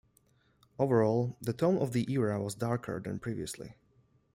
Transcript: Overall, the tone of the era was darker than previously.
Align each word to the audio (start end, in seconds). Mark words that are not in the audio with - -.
Overall, 0.79 1.37
the 1.39 1.53
tone 1.53 1.77
of 1.77 1.93
the 1.93 2.11
era 2.11 2.41
was 2.41 2.55
darker 2.55 2.99
than 2.99 3.19
previously. 3.19 3.75